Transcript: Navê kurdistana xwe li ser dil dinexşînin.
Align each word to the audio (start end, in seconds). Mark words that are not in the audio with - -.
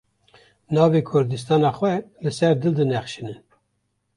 Navê 0.73 1.01
kurdistana 1.09 1.71
xwe 1.77 1.93
li 2.23 2.31
ser 2.37 2.53
dil 2.61 2.73
dinexşînin. 2.79 3.39